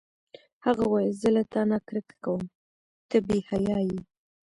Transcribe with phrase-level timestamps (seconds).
[0.65, 2.43] هغه وویل: زه له تا نه کرکه کوم،
[3.09, 3.99] ته بې حیا یې.